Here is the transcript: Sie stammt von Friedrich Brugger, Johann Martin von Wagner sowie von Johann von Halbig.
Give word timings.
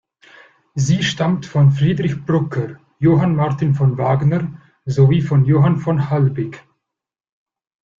Sie 0.73 1.03
stammt 1.03 1.45
von 1.45 1.69
Friedrich 1.73 2.25
Brugger, 2.25 2.79
Johann 2.97 3.35
Martin 3.35 3.75
von 3.75 3.99
Wagner 3.99 4.59
sowie 4.83 5.21
von 5.21 5.45
Johann 5.45 5.77
von 5.77 6.09
Halbig. 6.09 6.59